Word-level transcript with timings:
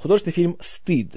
художественный 0.00 0.32
фильм 0.32 0.56
«Стыд», 0.60 1.16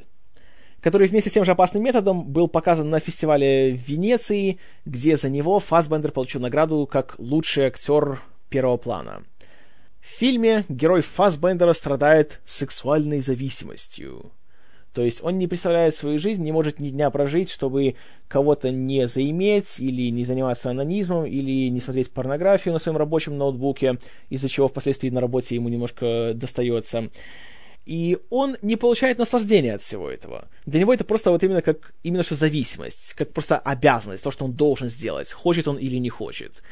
который 0.82 1.08
вместе 1.08 1.30
с 1.30 1.34
тем 1.34 1.46
же 1.46 1.52
опасным 1.52 1.84
методом 1.84 2.26
был 2.26 2.48
показан 2.48 2.90
на 2.90 3.00
фестивале 3.00 3.74
в 3.74 3.88
Венеции, 3.88 4.60
где 4.86 5.16
за 5.16 5.30
него 5.30 5.60
Фассбендер 5.60 6.12
получил 6.12 6.42
награду 6.42 6.88
как 6.92 7.16
лучший 7.18 7.66
актер 7.66 8.22
первого 8.50 8.78
плана. 8.78 9.24
В 10.02 10.06
фильме 10.06 10.66
герой 10.68 11.02
Фассбендера 11.02 11.72
страдает 11.72 12.42
сексуальной 12.46 13.22
зависимостью. 13.22 14.32
То 14.94 15.02
есть 15.02 15.24
он 15.24 15.40
не 15.40 15.48
представляет 15.48 15.96
свою 15.96 16.20
жизнь, 16.20 16.44
не 16.44 16.52
может 16.52 16.80
ни 16.80 16.90
дня 16.90 17.10
прожить, 17.10 17.50
чтобы 17.50 17.96
кого-то 18.28 18.70
не 18.70 19.08
заиметь, 19.08 19.80
или 19.80 20.12
не 20.12 20.24
заниматься 20.24 20.70
анонизмом, 20.70 21.26
или 21.26 21.70
не 21.70 21.80
смотреть 21.80 22.12
порнографию 22.12 22.74
на 22.74 22.80
своем 22.80 22.98
рабочем 22.98 23.38
ноутбуке, 23.38 23.98
из-за 24.30 24.50
чего 24.50 24.68
впоследствии 24.68 25.10
на 25.10 25.22
работе 25.22 25.56
ему 25.56 25.70
немножко 25.70 26.34
достается. 26.36 27.10
И 27.86 28.18
он 28.30 28.56
не 28.62 28.78
получает 28.78 29.18
наслаждения 29.18 29.74
от 29.76 29.82
всего 29.82 30.10
этого. 30.10 30.48
Для 30.66 30.80
него 30.80 30.94
это 30.94 31.04
просто 31.04 31.32
вот 31.32 31.44
именно 31.44 31.62
как 31.62 31.94
именно 32.04 32.24
что 32.24 32.36
зависимость, 32.36 33.14
как 33.14 33.34
просто 33.34 33.58
обязанность, 33.58 34.24
то, 34.24 34.32
что 34.32 34.46
он 34.46 34.54
должен 34.54 34.90
сделать, 34.90 35.32
хочет 35.32 35.68
он 35.68 35.78
или 35.78 35.98
не 35.98 36.10
хочет. 36.10 36.64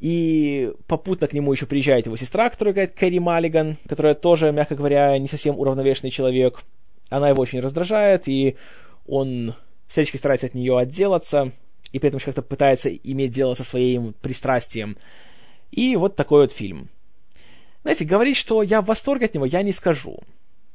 И 0.00 0.72
попутно 0.86 1.26
к 1.26 1.32
нему 1.32 1.52
еще 1.52 1.66
приезжает 1.66 2.06
его 2.06 2.16
сестра, 2.16 2.50
которая 2.50 2.74
говорит 2.74 2.94
Кэрри 2.94 3.18
Маллиган, 3.18 3.78
которая 3.88 4.14
тоже, 4.14 4.52
мягко 4.52 4.74
говоря, 4.74 5.18
не 5.18 5.28
совсем 5.28 5.58
уравновешенный 5.58 6.10
человек 6.10 6.62
она 7.08 7.30
его 7.30 7.42
очень 7.42 7.60
раздражает, 7.60 8.28
и 8.28 8.56
он 9.06 9.54
всячески 9.88 10.16
старается 10.16 10.46
от 10.46 10.54
нее 10.54 10.78
отделаться, 10.78 11.52
и 11.92 11.98
при 11.98 12.08
этом 12.08 12.20
как-то 12.20 12.42
пытается 12.42 12.90
иметь 12.90 13.32
дело 13.32 13.54
со 13.54 13.64
своим 13.64 14.12
пристрастием. 14.20 14.96
И 15.70 15.96
вот 15.96 16.16
такой 16.16 16.42
вот 16.42 16.52
фильм. 16.52 16.90
Знаете, 17.82 18.04
говорить, 18.04 18.36
что 18.36 18.62
я 18.62 18.82
в 18.82 18.86
восторге 18.86 19.26
от 19.26 19.34
него, 19.34 19.46
я 19.46 19.62
не 19.62 19.72
скажу. 19.72 20.18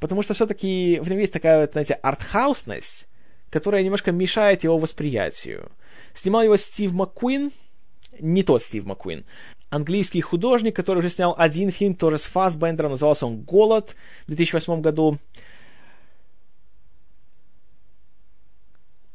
Потому 0.00 0.22
что 0.22 0.34
все-таки 0.34 0.98
в 1.00 1.08
нем 1.08 1.18
есть 1.18 1.32
такая 1.32 1.68
знаете, 1.70 1.94
артхаусность, 1.94 3.08
которая 3.50 3.82
немножко 3.82 4.12
мешает 4.12 4.64
его 4.64 4.78
восприятию. 4.78 5.70
Снимал 6.12 6.42
его 6.42 6.56
Стив 6.56 6.92
Маккуин, 6.92 7.52
не 8.20 8.42
тот 8.42 8.62
Стив 8.62 8.84
Маккуин, 8.84 9.24
английский 9.70 10.20
художник, 10.20 10.76
который 10.76 10.98
уже 10.98 11.10
снял 11.10 11.34
один 11.36 11.70
фильм 11.70 11.94
тоже 11.94 12.18
с 12.18 12.24
Фассбендером, 12.24 12.92
назывался 12.92 13.26
он 13.26 13.42
«Голод» 13.42 13.96
в 14.24 14.28
2008 14.28 14.80
году. 14.80 15.18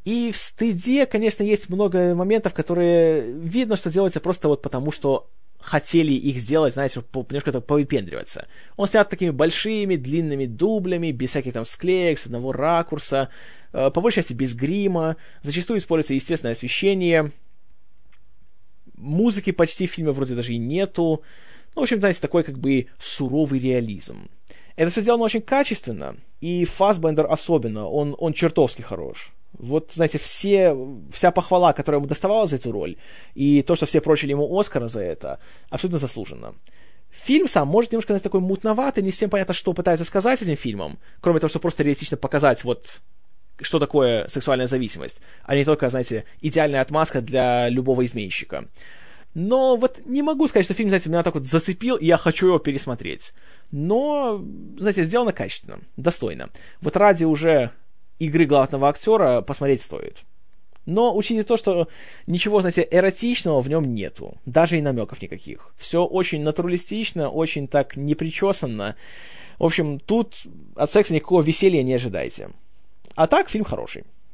И 0.05 0.31
в 0.31 0.37
стыде, 0.37 1.05
конечно, 1.05 1.43
есть 1.43 1.69
много 1.69 2.15
моментов, 2.15 2.53
которые 2.53 3.21
видно, 3.31 3.75
что 3.75 3.91
делается 3.91 4.19
просто 4.19 4.47
вот 4.47 4.61
потому, 4.61 4.91
что 4.91 5.29
хотели 5.69 6.13
их 6.13 6.37
сделать, 6.37 6.73
знаете, 6.73 7.03
немножко 7.13 7.51
так 7.51 7.65
повыпендриваться. 7.67 8.47
Он 8.75 8.87
снят 8.87 9.07
такими 9.07 9.29
большими, 9.29 9.97
длинными 9.97 10.47
дублями, 10.47 11.11
без 11.11 11.29
всяких 11.29 11.53
там 11.53 11.63
склеек, 11.63 12.17
с 12.17 12.25
одного 12.25 12.51
ракурса, 12.51 13.29
э, 13.71 13.91
по 13.91 14.01
большей 14.01 14.17
части 14.17 14.33
без 14.33 14.55
грима, 14.55 15.15
зачастую 15.43 15.77
используется 15.77 16.15
естественное 16.15 16.53
освещение, 16.53 17.31
музыки 18.95 19.51
почти 19.51 19.85
в 19.85 19.91
фильме 19.91 20.11
вроде 20.11 20.33
даже 20.33 20.53
и 20.53 20.57
нету, 20.57 21.21
ну, 21.75 21.81
в 21.81 21.83
общем, 21.83 21.99
знаете, 21.99 22.19
такой 22.19 22.43
как 22.43 22.57
бы 22.57 22.87
суровый 22.99 23.59
реализм. 23.59 24.27
Это 24.75 24.89
все 24.89 25.01
сделано 25.01 25.25
очень 25.25 25.41
качественно, 25.41 26.15
и 26.41 26.65
Фасбендер 26.65 27.27
особенно, 27.29 27.87
он, 27.87 28.15
он 28.17 28.33
чертовски 28.33 28.81
хорош. 28.81 29.33
Вот, 29.53 29.93
знаете, 29.93 30.19
все, 30.19 30.75
вся 31.11 31.31
похвала, 31.31 31.73
которая 31.73 31.99
ему 31.99 32.07
доставалась 32.07 32.51
за 32.51 32.57
эту 32.57 32.71
роль, 32.71 32.97
и 33.33 33.61
то, 33.63 33.75
что 33.75 33.85
все 33.85 33.99
прочили 33.99 34.31
ему 34.31 34.59
Оскара 34.59 34.87
за 34.87 35.01
это, 35.01 35.39
абсолютно 35.69 35.99
заслуженно. 35.99 36.55
Фильм 37.09 37.47
сам 37.47 37.67
может 37.67 37.91
немножко, 37.91 38.13
знаете, 38.13 38.23
такой 38.23 38.41
мутноватый, 38.41 39.03
не 39.03 39.11
всем 39.11 39.29
понятно, 39.29 39.53
что 39.53 39.73
пытаются 39.73 40.05
сказать 40.05 40.41
этим 40.41 40.55
фильмом, 40.55 40.99
кроме 41.21 41.39
того, 41.39 41.49
что 41.49 41.59
просто 41.59 41.83
реалистично 41.83 42.17
показать 42.17 42.63
вот 42.63 43.01
что 43.61 43.79
такое 43.79 44.27
сексуальная 44.27 44.67
зависимость, 44.67 45.19
а 45.43 45.55
не 45.55 45.65
только, 45.65 45.89
знаете, 45.89 46.23
идеальная 46.39 46.81
отмазка 46.81 47.21
для 47.21 47.67
любого 47.67 48.05
изменщика. 48.05 48.69
Но 49.33 49.75
вот 49.75 49.99
не 50.05 50.23
могу 50.23 50.47
сказать, 50.47 50.65
что 50.65 50.73
фильм, 50.73 50.89
знаете, 50.89 51.09
меня 51.09 51.23
так 51.23 51.35
вот 51.35 51.45
зацепил, 51.45 51.95
и 51.97 52.05
я 52.05 52.17
хочу 52.17 52.47
его 52.47 52.59
пересмотреть. 52.59 53.33
Но, 53.71 54.43
знаете, 54.77 55.03
сделано 55.03 55.33
качественно, 55.33 55.79
достойно. 55.97 56.49
Вот 56.81 56.97
ради 56.97 57.25
уже 57.25 57.71
игры 58.19 58.45
главного 58.45 58.89
актера 58.89 59.41
посмотреть 59.41 59.81
стоит. 59.81 60.23
Но 60.85 61.15
учите 61.15 61.43
то, 61.43 61.55
что 61.55 61.87
ничего, 62.25 62.61
знаете, 62.61 62.87
эротичного 62.89 63.61
в 63.61 63.69
нем 63.69 63.93
нету. 63.93 64.37
Даже 64.45 64.77
и 64.77 64.81
намеков 64.81 65.21
никаких. 65.21 65.71
Все 65.77 66.03
очень 66.03 66.41
натуралистично, 66.41 67.29
очень 67.29 67.67
так 67.67 67.95
непричесанно. 67.95 68.95
В 69.59 69.65
общем, 69.65 69.99
тут 69.99 70.35
от 70.75 70.89
секса 70.89 71.13
никакого 71.13 71.41
веселья 71.41 71.83
не 71.83 71.93
ожидайте. 71.93 72.49
А 73.15 73.27
так, 73.27 73.49
фильм 73.49 73.65
хороший. 73.65 74.05